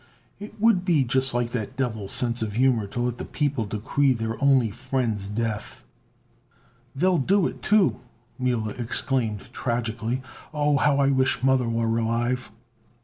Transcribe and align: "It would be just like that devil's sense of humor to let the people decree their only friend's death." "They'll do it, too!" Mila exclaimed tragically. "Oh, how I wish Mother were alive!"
"It 0.39 0.59
would 0.59 0.83
be 0.83 1.03
just 1.03 1.31
like 1.31 1.51
that 1.51 1.77
devil's 1.77 2.11
sense 2.11 2.41
of 2.41 2.53
humor 2.53 2.87
to 2.87 2.99
let 3.01 3.19
the 3.19 3.23
people 3.23 3.65
decree 3.67 4.13
their 4.13 4.35
only 4.43 4.71
friend's 4.71 5.29
death." 5.29 5.83
"They'll 6.95 7.19
do 7.19 7.45
it, 7.45 7.61
too!" 7.61 7.99
Mila 8.39 8.71
exclaimed 8.71 9.53
tragically. 9.53 10.23
"Oh, 10.55 10.77
how 10.77 10.97
I 10.97 11.11
wish 11.11 11.43
Mother 11.43 11.69
were 11.69 11.99
alive!" 11.99 12.49